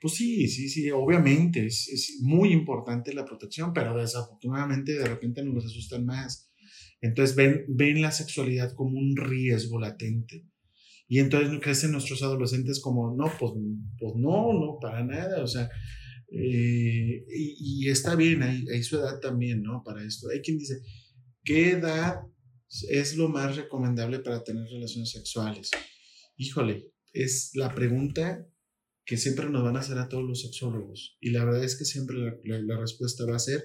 [0.00, 5.44] Pues sí, sí, sí, obviamente es, es muy importante la protección, pero desafortunadamente de repente
[5.44, 6.50] nos asustan más.
[7.00, 10.46] Entonces ven, ven la sexualidad como un riesgo latente.
[11.08, 13.52] Y entonces crecen nuestros adolescentes como, no, pues,
[13.98, 15.68] pues no, no, para nada, o sea,
[16.32, 19.82] eh, y, está bien, hay, hay, su edad también, ¿no?
[19.84, 20.28] Para esto.
[20.30, 20.80] Hay quien dice,
[21.44, 22.22] ¿qué edad
[22.88, 25.70] es lo más recomendable para tener relaciones sexuales?
[26.36, 28.46] Híjole, es la pregunta
[29.04, 31.16] que siempre nos van a hacer a todos los sexólogos.
[31.20, 33.62] Y la verdad es que siempre la, la respuesta va a ser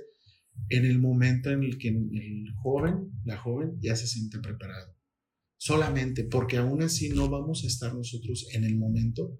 [0.70, 4.96] en el momento en el que el joven, la joven, ya se siente preparado.
[5.60, 9.39] solamente, porque aún así no vamos a estar nosotros en el momento.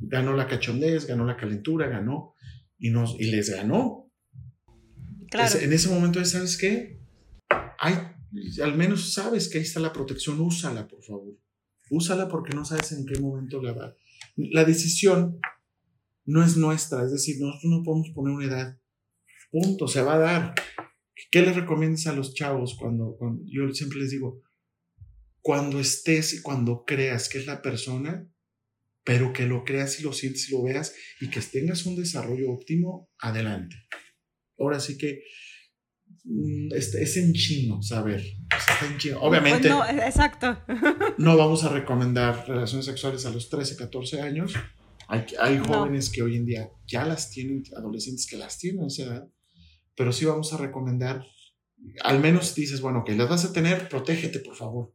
[0.00, 2.34] Ganó la cachondez, ganó la calentura, ganó
[2.78, 4.10] y, nos, y les ganó.
[5.30, 5.60] Claro.
[5.60, 7.00] en ese momento, ¿sabes qué?
[7.78, 7.94] Hay,
[8.62, 11.36] al menos sabes que ahí está la protección, úsala, por favor.
[11.90, 13.96] Úsala porque no sabes en qué momento la va.
[14.36, 15.40] La decisión
[16.24, 18.80] no es nuestra, es decir, nosotros no podemos poner una edad.
[19.50, 20.54] Punto, se va a dar.
[21.30, 24.42] ¿Qué les recomiendas a los chavos cuando, cuando yo siempre les digo,
[25.42, 28.30] cuando estés y cuando creas que es la persona,
[29.04, 32.50] pero que lo creas y lo sientes y lo veas y que tengas un desarrollo
[32.52, 33.76] óptimo, adelante.
[34.58, 35.24] Ahora sí que
[36.24, 38.20] mm, es, en chino saber.
[38.56, 39.20] Está en chino.
[39.20, 39.68] Obviamente.
[39.68, 40.58] no, exacto.
[41.18, 44.54] no vamos a recomendar relaciones sexuales a los 13, 14 años.
[45.08, 48.86] Hay, hay jóvenes que hoy en día ya las tienen, adolescentes que las tienen a
[48.86, 49.28] esa edad,
[49.96, 51.26] pero sí vamos a recomendar,
[52.02, 54.94] al menos dices, bueno, que las vas a tener, protégete, por favor.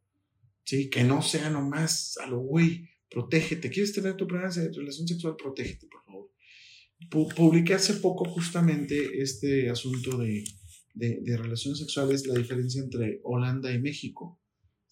[0.63, 3.69] Sí, que no sea nomás a lo güey, protégete.
[3.69, 5.35] ¿Quieres tener tu primera relación sexual?
[5.37, 6.31] Protégete, por favor.
[7.35, 10.43] publiqué hace poco justamente este asunto de,
[10.95, 14.39] de, de relaciones sexuales, la diferencia entre Holanda y México.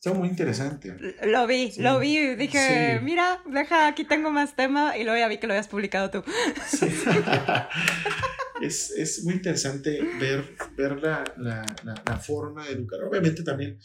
[0.03, 0.97] Está muy interesante.
[1.25, 2.35] Lo vi, lo vi.
[2.35, 6.11] Dije, mira, deja, aquí tengo más tema y luego ya vi que lo habías publicado
[6.11, 6.29] tú.
[8.61, 10.43] es, es, muy interesante ver,
[10.75, 11.65] ver la, la,
[12.05, 13.01] la, forma de educar.
[13.01, 13.79] Obviamente también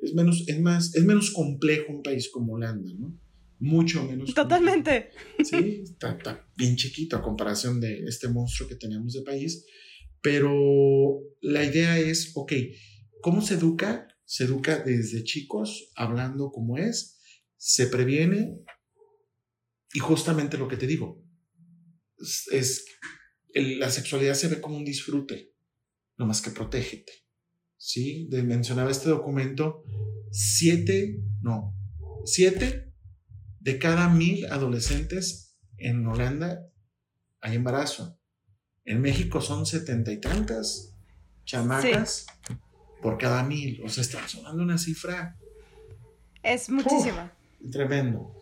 [0.00, 3.18] es menos, es, más, es menos complejo un país como Holanda, ¿no?
[3.58, 4.34] Mucho menos.
[4.34, 5.10] Totalmente.
[5.42, 9.66] Sí, está, está bien chiquito a comparación de este monstruo que tenemos de país.
[10.22, 12.52] Pero la idea es, ok,
[13.20, 14.06] ¿cómo se educa?
[14.26, 17.20] se educa desde chicos hablando como es,
[17.56, 18.60] se previene
[19.94, 21.24] y justamente lo que te digo,
[22.50, 22.84] es,
[23.54, 25.54] la sexualidad se ve como un disfrute,
[26.18, 27.12] no más que protégete.
[27.78, 28.26] ¿Sí?
[28.30, 29.84] De, mencionaba este documento,
[30.32, 31.74] siete, no,
[32.24, 32.92] siete
[33.60, 36.68] de cada mil adolescentes en Holanda
[37.40, 38.15] hay embarazo.
[38.86, 40.94] En México son setenta y tantas
[41.44, 42.26] chamacas
[43.02, 43.82] por cada mil.
[43.84, 45.36] O sea, estamos hablando de una cifra.
[46.42, 47.32] Es muchísima.
[47.70, 48.32] tremendo.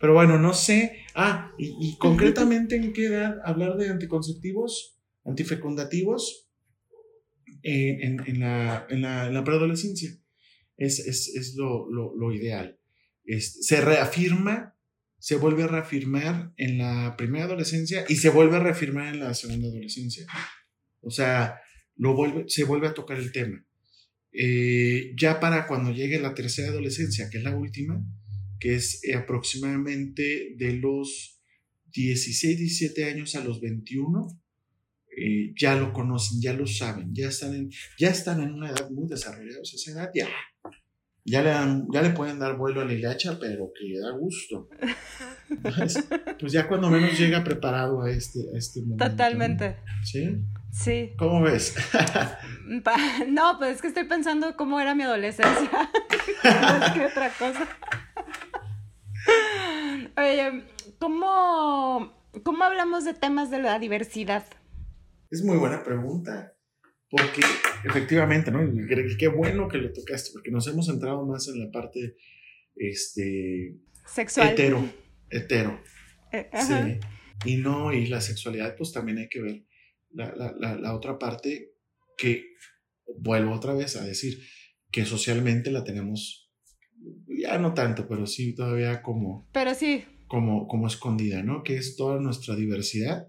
[0.00, 1.04] Pero bueno, no sé.
[1.14, 6.48] Ah, y, concretamente en qué edad hablar de anticonceptivos, antifecundativos
[7.62, 10.10] en, en, la, en, la, preadolescencia.
[10.76, 12.78] Es, es, es lo, lo, lo, ideal.
[13.38, 14.73] se reafirma,
[15.24, 19.32] se vuelve a reafirmar en la primera adolescencia y se vuelve a reafirmar en la
[19.32, 20.26] segunda adolescencia.
[21.00, 21.62] O sea,
[21.96, 23.64] lo vuelve, se vuelve a tocar el tema.
[24.32, 28.04] Eh, ya para cuando llegue la tercera adolescencia, que es la última,
[28.60, 31.40] que es eh, aproximadamente de los
[31.94, 34.28] 16, 17 años a los 21,
[35.16, 38.90] eh, ya lo conocen, ya lo saben, ya están en, ya están en una edad
[38.90, 40.28] muy desarrollada, o sea, esa edad ya,
[41.24, 41.50] ya le,
[41.90, 44.68] ya le pueden dar vuelo a la hilacha, pero que da gusto.
[46.38, 49.08] pues ya cuando menos llega preparado a este, a este momento.
[49.08, 49.76] Totalmente.
[50.02, 50.42] ¿Sí?
[50.70, 51.14] Sí.
[51.16, 51.74] ¿Cómo ves?
[53.28, 55.70] no, pues es que estoy pensando cómo era mi adolescencia.
[56.44, 57.68] Más que otra cosa.
[60.18, 60.64] Oye,
[60.98, 64.44] ¿cómo, ¿cómo hablamos de temas de la diversidad?
[65.30, 66.52] Es muy buena pregunta.
[67.16, 67.42] Porque
[67.84, 68.58] efectivamente, ¿no?
[69.16, 72.16] Qué bueno que lo tocaste, porque nos hemos centrado más en la parte
[72.74, 74.48] este, sexual.
[74.48, 74.84] Hetero.
[75.30, 75.80] Hetero.
[76.32, 76.98] Eh, sí.
[77.48, 79.64] Y no, y la sexualidad, pues también hay que ver
[80.10, 81.74] la, otra parte
[82.18, 82.46] que
[83.16, 84.40] vuelvo otra vez a decir
[84.90, 86.50] que socialmente la tenemos,
[87.28, 89.48] ya no tanto, pero sí todavía como...
[89.52, 90.04] Pero sí.
[90.26, 91.62] Como, como escondida, ¿no?
[91.62, 93.28] Que es toda nuestra diversidad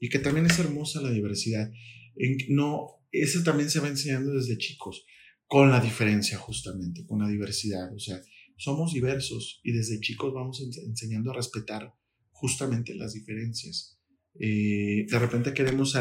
[0.00, 1.70] y que también es hermosa la diversidad.
[2.16, 5.04] En, no, eso también se va enseñando desde chicos,
[5.46, 7.92] con la diferencia justamente, con la diversidad.
[7.94, 8.20] O sea,
[8.56, 11.94] somos diversos y desde chicos vamos enseñando a respetar
[12.30, 13.98] justamente las diferencias.
[14.38, 15.96] Eh, de repente queremos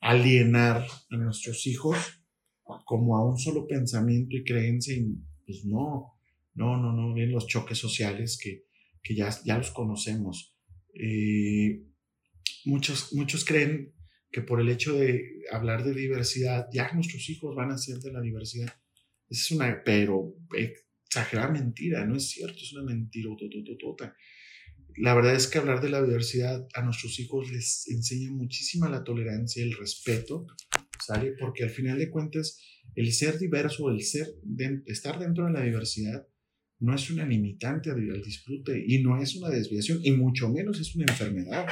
[0.00, 1.96] alienar a nuestros hijos
[2.84, 6.14] como a un solo pensamiento y creencia y pues no,
[6.54, 8.64] no, no, no, ven los choques sociales que,
[9.02, 10.54] que ya, ya los conocemos.
[10.94, 11.82] Eh,
[12.64, 13.92] muchos, muchos creen
[14.30, 18.12] que por el hecho de hablar de diversidad, ya nuestros hijos van a ser de
[18.12, 18.72] la diversidad.
[19.28, 23.30] Esa es una, pero exagerada mentira, no es cierto, es una mentira
[23.78, 24.14] tota
[24.96, 29.04] la verdad es que hablar de la diversidad a nuestros hijos les enseña muchísima la
[29.04, 30.46] tolerancia, el respeto,
[31.04, 31.32] ¿sale?
[31.38, 32.58] Porque al final de cuentas,
[32.94, 34.28] el ser diverso, el ser,
[34.86, 36.26] estar dentro de la diversidad,
[36.80, 40.94] no es una limitante al disfrute y no es una desviación y mucho menos es
[40.94, 41.66] una enfermedad.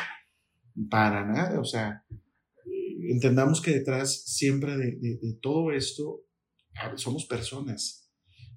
[0.91, 2.05] Para nada, o sea,
[3.11, 6.29] entendamos que detrás siempre de, de todo esto
[6.97, 8.11] somos personas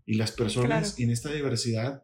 [0.05, 2.03] Y las personas en esta diversidad,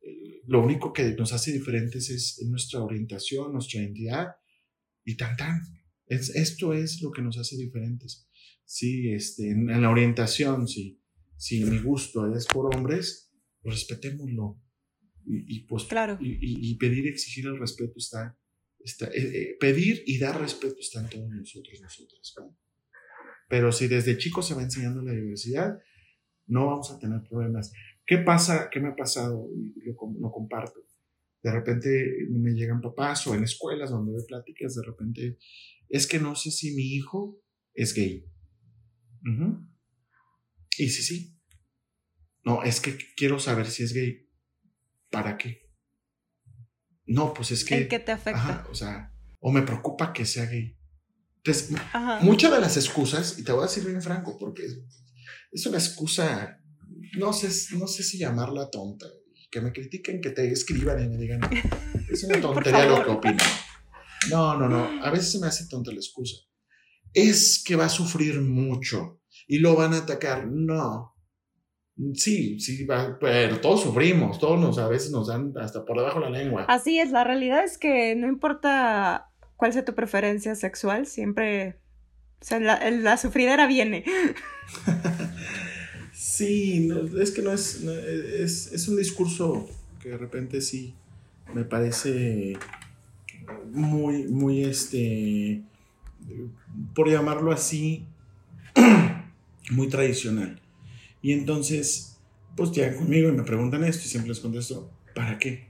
[0.00, 4.28] eh, lo único que nos hace diferentes es nuestra orientación, nuestra identidad
[5.04, 5.60] y tan tan.
[6.06, 8.28] Es, esto es lo que nos hace diferentes.
[8.64, 11.00] Sí, este, en, la orientación, sí.
[11.36, 14.60] Si mi gusto es por hombres, pues respetémoslo.
[15.26, 16.18] Y, pues, claro.
[16.20, 18.38] y, pedir y exigir el respeto está,
[18.84, 22.34] eh, eh, pedir y dar respeto está en todos nosotros, nosotras.
[23.48, 25.78] Pero si desde chico se va enseñando la diversidad,
[26.46, 27.72] no vamos a tener problemas.
[28.06, 28.68] ¿Qué pasa?
[28.70, 29.48] ¿Qué me ha pasado?
[29.76, 29.96] Y lo,
[30.30, 30.80] comparto.
[31.42, 35.38] De repente me llegan papás o en escuelas donde doy pláticas, de repente
[35.88, 37.40] es que no sé si mi hijo
[37.74, 38.26] es gay.
[40.76, 41.38] Y sí, sí.
[42.44, 44.28] No, es que quiero saber si es gay.
[45.10, 45.63] ¿Para qué?
[47.06, 47.82] No, pues es que...
[47.82, 48.66] ¿En qué te afecta?
[48.70, 50.76] o sea, o me preocupa que sea gay.
[51.36, 51.76] Entonces,
[52.22, 54.64] muchas de las excusas, y te voy a decir bien franco, porque
[55.52, 56.58] es una excusa,
[57.18, 59.06] no sé, no sé si llamarla tonta,
[59.50, 61.40] que me critiquen, que te escriban y me digan,
[62.10, 63.44] es una tontería lo que opino.
[64.30, 66.36] No, no, no, a veces se me hace tonta la excusa.
[67.12, 70.46] Es que va a sufrir mucho y lo van a atacar.
[70.46, 71.13] No.
[72.14, 72.86] Sí, sí,
[73.20, 76.64] pero todos sufrimos, todos nos, a veces nos dan hasta por debajo la lengua.
[76.68, 81.78] Así es, la realidad es que no importa cuál sea tu preferencia sexual, siempre,
[82.40, 84.04] o sea, la, la sufridera viene.
[86.12, 86.88] sí,
[87.20, 89.68] es que no es, es, es un discurso
[90.00, 90.94] que de repente sí
[91.54, 92.58] me parece
[93.72, 95.62] muy, muy, este,
[96.92, 98.04] por llamarlo así,
[99.70, 100.60] muy tradicional.
[101.24, 102.18] Y entonces,
[102.54, 105.68] pues llegan conmigo y me preguntan esto y siempre les contesto, ¿para qué?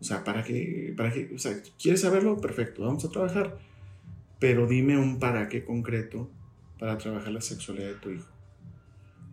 [0.00, 0.94] O sea, ¿para qué?
[0.96, 1.30] ¿Para qué?
[1.34, 2.40] O sea, ¿quieres saberlo?
[2.40, 3.58] Perfecto, vamos a trabajar.
[4.38, 6.30] Pero dime un para qué concreto
[6.78, 8.26] para trabajar la sexualidad de tu hijo.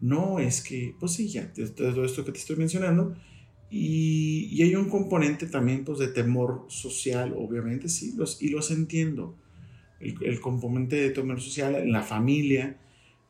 [0.01, 3.15] No es que, pues sí, ya, todo esto que te estoy mencionando,
[3.69, 9.37] y, hay un componente también pues, de temor social, obviamente, sí, los, y los entiendo.
[10.01, 12.77] El, componente de temor social en la familia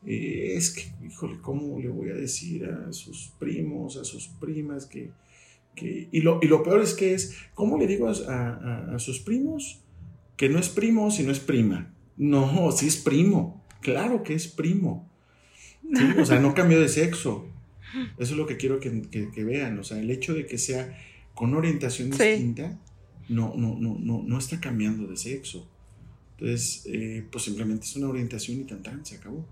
[0.06, 4.86] eh, es que, híjole, ¿cómo le voy a decir a sus primos, a sus primas
[4.86, 5.10] que...
[5.74, 9.20] que y, lo, y lo peor es que es, ¿cómo le digo a, a, sus
[9.20, 9.80] primos
[10.36, 11.94] que no es primo si no es prima?
[12.16, 15.10] No, sí es primo, claro que es primo.
[16.18, 17.48] o sea, no cambió de sexo.
[18.18, 19.78] Eso es lo que quiero que, vean.
[19.78, 20.98] O sea, el hecho de que sea
[21.34, 22.78] con orientación distinta
[23.28, 25.68] no, no, no, no, no está cambiando de sexo.
[26.32, 29.46] Entonces, eh, pues simplemente es una orientación y tan tan, se acabó.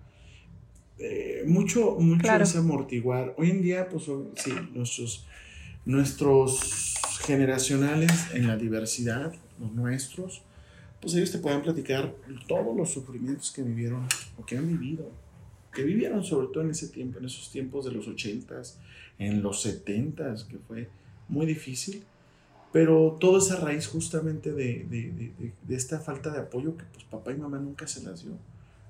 [1.05, 3.35] Eh, mucho, mucho es amortiguar.
[3.37, 4.05] Hoy en día, pues
[4.37, 5.27] sí, nuestros,
[5.85, 10.43] nuestros generacionales en la diversidad, los nuestros,
[11.01, 12.15] pues ellos te pueden platicar
[12.47, 14.07] todos los sufrimientos que vivieron
[14.39, 15.11] o que han vivido
[15.73, 18.75] que vivieron sobre todo en ese tiempo, en esos tiempos de los 80s,
[19.19, 20.89] en los 70s, que fue
[21.29, 22.05] muy difícil,
[22.73, 27.05] pero todo es a raíz justamente de, de, de, esta falta de apoyo que pues
[27.05, 28.33] papá y mamá nunca se las dio,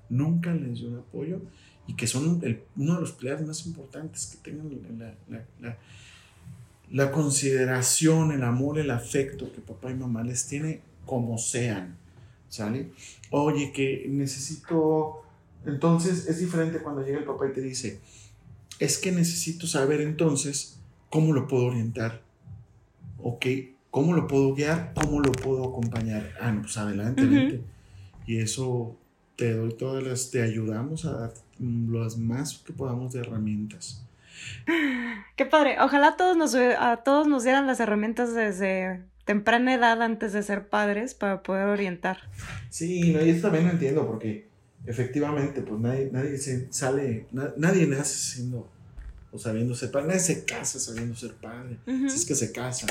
[0.09, 1.41] nunca les dio apoyo
[1.87, 2.41] y que son
[2.75, 5.77] uno de los pilares más importantes que tengan la, la, la,
[6.91, 11.97] la consideración, el amor, el afecto que papá y mamá les tiene como sean,
[12.49, 12.91] ¿sale?
[13.31, 15.23] Oye, que necesito
[15.65, 17.99] entonces es diferente cuando llega el papá y te dice,
[18.79, 22.21] es que necesito saber entonces cómo lo puedo orientar,
[23.21, 23.45] ok,
[23.89, 26.33] cómo lo puedo guiar, cómo lo puedo acompañar.
[26.39, 27.61] Ah, no, pues adelante,
[28.25, 28.97] Y eso
[29.35, 34.03] te doy todas las, te ayudamos a dar las más que podamos de herramientas.
[35.35, 35.77] Qué padre.
[35.79, 40.67] Ojalá todos nos, a todos nos dieran las herramientas desde temprana edad antes de ser
[40.67, 42.17] padres para poder orientar.
[42.69, 44.47] Sí, no, y eso también lo entiendo porque
[44.85, 48.69] efectivamente, pues nadie, nadie se sale, nadie nace siendo
[49.31, 52.85] o sabiendo ser padre, nadie se casa sabiendo ser padre, si es que se casa,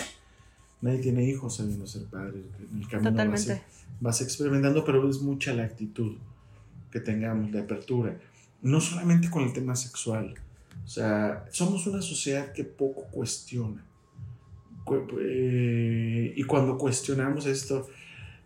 [0.80, 3.62] nadie tiene hijos sabiendo ser padre, en el camino Totalmente.
[4.00, 6.16] Vas, experimentando, pero es mucha la actitud
[6.90, 8.18] que tengamos de apertura,
[8.62, 10.34] no solamente con el tema sexual,
[10.84, 13.84] o sea, somos una sociedad que poco cuestiona.
[15.20, 17.88] Eh, y cuando cuestionamos esto,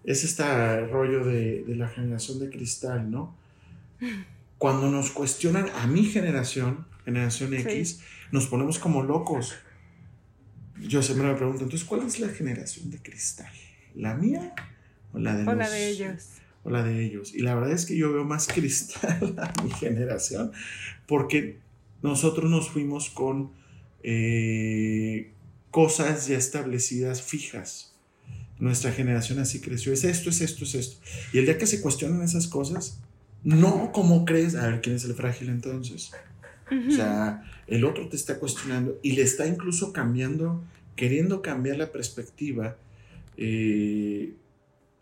[0.04, 3.34] es este rollo de, la generación de cristal, ¿no?
[4.58, 8.00] Cuando nos cuestionan a mi generación, generación X,
[8.32, 9.54] nos ponemos como locos.
[10.80, 13.50] Yo siempre me pregunto, entonces, ¿cuál es la generación de cristal?
[13.94, 14.54] ¿La mía
[15.12, 16.28] o la de, o la de ellos?
[16.66, 17.32] O la de ellos.
[17.32, 20.50] Y la verdad es que yo veo más cristal a mi generación
[21.06, 21.60] porque
[22.02, 23.52] nosotros nos fuimos con
[24.02, 25.32] eh,
[25.70, 27.96] cosas ya establecidas, fijas
[28.58, 31.00] nuestra generación así creció, es esto, es esto, es esto.
[31.32, 33.00] Y el día que se cuestionan esas cosas,
[33.44, 36.10] no como crees, a ver quién es el frágil entonces.
[36.88, 40.64] O sea, el otro te está cuestionando y le está incluso cambiando,
[40.96, 42.76] queriendo cambiar la perspectiva
[43.36, 44.32] eh,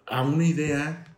[0.06, 1.13] a una idea,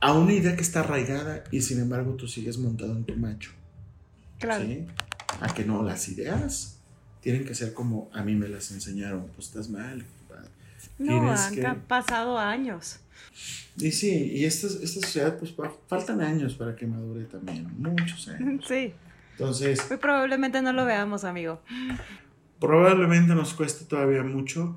[0.00, 3.50] a una idea que está arraigada y sin embargo tú sigues montado en tu macho.
[4.38, 4.64] Claro.
[4.64, 4.86] ¿sí?
[5.40, 6.80] A que no, las ideas
[7.20, 10.04] tienen que ser como a mí me las enseñaron, pues estás mal.
[10.98, 13.00] No, han pasado años.
[13.76, 15.54] Y sí, y esta, esta sociedad, pues
[15.86, 18.64] faltan años para que madure también, muchos años.
[18.66, 18.92] Sí.
[19.32, 19.80] Entonces...
[19.88, 21.60] Muy probablemente no lo veamos, amigo.
[22.60, 24.76] Probablemente nos cueste todavía mucho,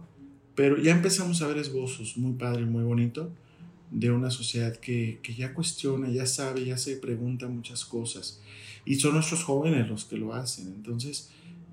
[0.54, 3.32] pero ya empezamos a ver esbozos muy padre, muy bonito,
[3.92, 8.42] de una sociedad que, que ya cuestiona, ya sabe, ya se pregunta muchas cosas.
[8.86, 10.68] Y son nuestros jóvenes los que lo hacen.
[10.68, 11.30] Entonces,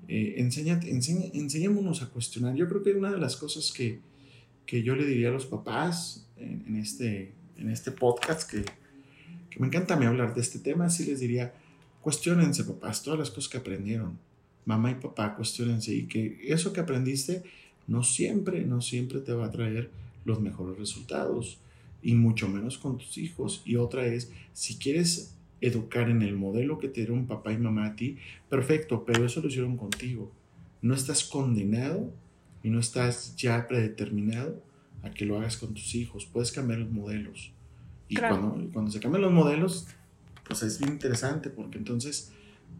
[0.09, 2.55] eh, enséñamonos a cuestionar.
[2.55, 3.99] Yo creo que una de las cosas que,
[4.65, 8.63] que yo le diría a los papás en, este, en este podcast, que,
[9.49, 11.53] que me encanta me hablar de este tema, sí les diría,
[12.01, 14.19] cuestionense papás, todas las cosas que aprendieron.
[14.65, 17.43] Mamá y papá, cuestionense y que eso que aprendiste
[17.87, 19.89] no siempre, no siempre te va a traer
[20.25, 21.59] los mejores resultados
[22.01, 23.61] y mucho menos con tus hijos.
[23.65, 27.87] Y otra es, si quieres educar en el modelo que te dieron papá y mamá
[27.87, 28.17] a ti,
[28.49, 30.31] perfecto, pero eso lo hicieron contigo.
[30.81, 32.13] No estás condenado
[32.63, 34.61] y no estás ya predeterminado
[35.03, 36.25] a que lo hagas con tus hijos.
[36.25, 37.51] Puedes cambiar los modelos.
[38.07, 39.87] Y cuando, cuando se cambian los modelos,
[40.47, 42.31] pues es bien interesante porque entonces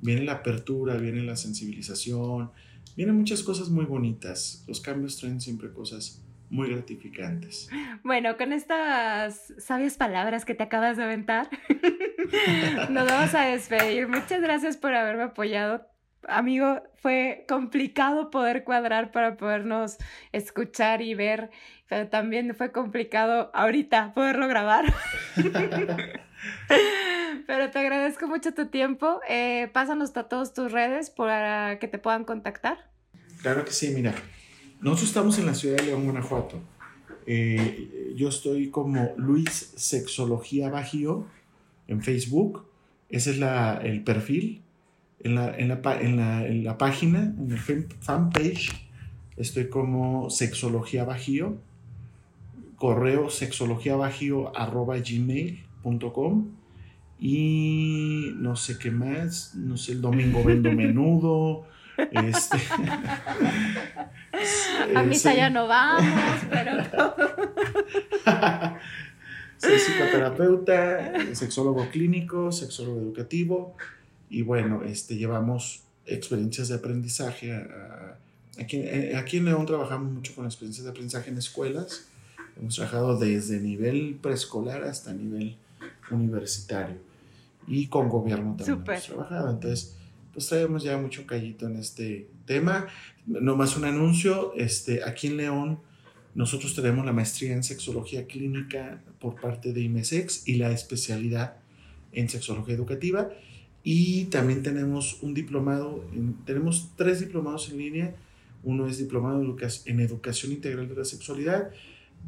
[0.02, 2.52] viene la apertura, viene la sensibilización,
[2.96, 4.64] vienen muchas cosas muy bonitas.
[4.68, 7.70] Los cambios traen siempre cosas muy gratificantes.
[8.04, 11.50] Bueno, con estas sabias palabras que te acabas de aventar,
[12.90, 14.08] nos vamos a despedir.
[14.08, 15.88] Muchas gracias por haberme apoyado.
[16.28, 19.98] Amigo, fue complicado poder cuadrar para podernos
[20.32, 21.50] escuchar y ver,
[21.88, 24.94] pero también fue complicado ahorita poderlo grabar.
[27.48, 29.22] pero te agradezco mucho tu tiempo.
[29.30, 32.90] Eh, pásanos a todas tus redes para que te puedan contactar.
[33.42, 34.14] Claro que sí, mira.
[34.82, 36.60] Nosotros estamos en la ciudad de León, Guanajuato.
[37.26, 41.28] Eh, yo estoy como Luis Sexología Bajío
[41.88, 42.66] en Facebook.
[43.10, 44.62] Ese es la, el perfil.
[45.20, 47.60] En la, en, la, en, la, en la, página, en el
[48.00, 48.72] fanpage,
[49.36, 51.58] estoy como Sexología Bajío.
[52.78, 56.48] Correo sexologiabajío arroba gmail.com.
[57.20, 59.54] Y no sé qué más.
[59.56, 61.66] No sé, el domingo vendo menudo.
[62.12, 62.58] Este,
[64.96, 66.72] A misa ya no vamos, pero
[69.58, 73.76] Soy psicoterapeuta, sexólogo clínico, sexólogo educativo
[74.30, 77.68] y bueno, este, llevamos experiencias de aprendizaje.
[78.60, 82.06] aquí, eh, aquí en León trabajamos mucho con experiencias de aprendizaje en escuelas.
[82.58, 85.58] Hemos trabajado desde nivel preescolar hasta nivel
[86.12, 86.98] universitario
[87.68, 89.52] y con gobierno también hemos trabajado.
[89.52, 89.96] Entonces,
[90.34, 92.88] pues traemos ya mucho callito en este tema.
[93.26, 95.80] Nomás un anuncio, este, aquí en León
[96.36, 101.58] nosotros tenemos la maestría en sexología clínica por parte de IMESEX y la especialidad
[102.12, 103.30] en sexología educativa.
[103.84, 106.06] Y también tenemos un diplomado,
[106.46, 108.16] tenemos tres diplomados en línea.
[108.64, 109.42] Uno es diplomado
[109.86, 111.72] en educación integral de la sexualidad,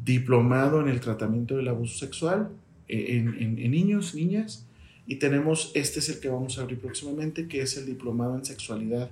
[0.04, 2.50] diplomado en el tratamiento del abuso sexual
[2.88, 4.66] eh, en, en niños, niñas,
[5.12, 8.46] y tenemos, este es el que vamos a abrir próximamente, que es el diplomado en
[8.46, 9.10] sexualidad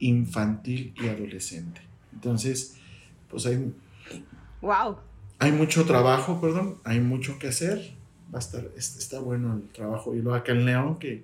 [0.00, 1.80] infantil y adolescente.
[2.12, 2.74] Entonces,
[3.30, 3.72] pues hay...
[4.60, 4.96] ¡Wow!
[5.38, 7.94] Hay mucho trabajo, perdón, hay mucho que hacer.
[8.34, 10.12] Va a estar, está bueno el trabajo.
[10.12, 11.22] Y luego acá en León, que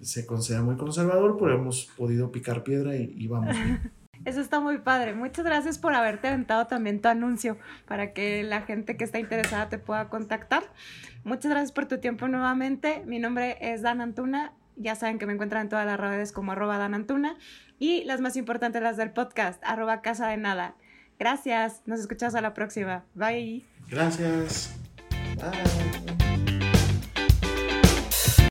[0.00, 3.92] se considera muy conservador, pero hemos podido picar piedra y, y vamos bien.
[4.26, 5.14] Eso está muy padre.
[5.14, 7.56] Muchas gracias por haberte aventado también tu anuncio
[7.86, 10.64] para que la gente que está interesada te pueda contactar.
[11.22, 13.04] Muchas gracias por tu tiempo nuevamente.
[13.06, 14.52] Mi nombre es Dan Antuna.
[14.74, 17.36] Ya saben que me encuentran en todas las redes como arroba Dan Antuna
[17.78, 20.74] y las más importantes las del podcast, arroba Casa de Nada.
[21.20, 21.82] Gracias.
[21.86, 23.04] Nos escuchamos a la próxima.
[23.14, 23.64] Bye.
[23.88, 24.74] Gracias.
[25.36, 26.25] Bye.